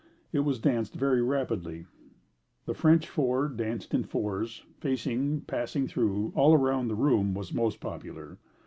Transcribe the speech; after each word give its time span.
It 0.33 0.39
was 0.39 0.57
danced 0.57 0.95
very 0.95 1.21
rapidly. 1.21 1.85
The 2.65 2.73
French 2.73 3.07
four, 3.07 3.47
danced 3.47 3.93
in 3.93 4.03
fours, 4.03 4.65
facing, 4.79 5.41
passing 5.41 5.87
through, 5.87 6.33
all 6.35 6.55
around 6.55 6.87
the 6.87 6.95
room, 6.95 7.35
was 7.35 7.53
most 7.53 7.79
popular. 7.79 8.39